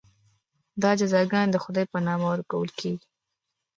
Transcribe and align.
دا 0.81 0.91
جزاګانې 0.99 1.51
د 1.53 1.57
خدای 1.63 1.85
په 1.91 1.99
نامه 2.07 2.27
ورکول 2.31 2.69
کېږي. 2.79 3.07